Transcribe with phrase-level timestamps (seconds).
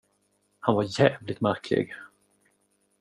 [0.59, 1.93] Han var jävligt märklig.